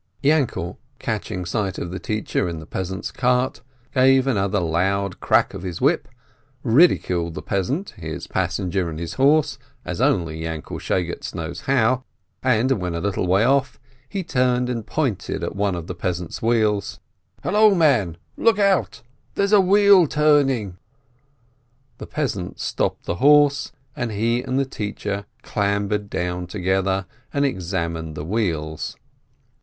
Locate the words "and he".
23.95-24.41